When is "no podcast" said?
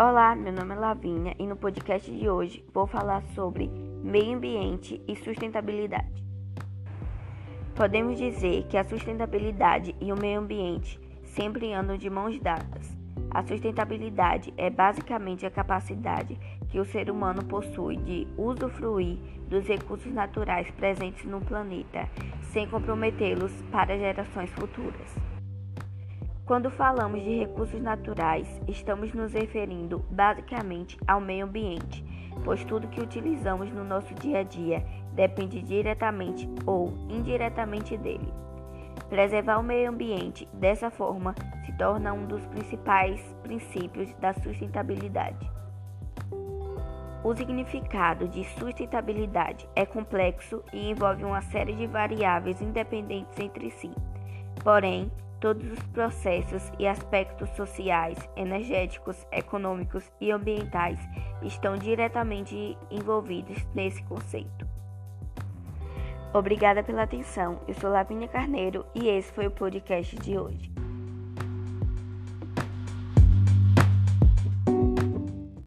1.44-2.08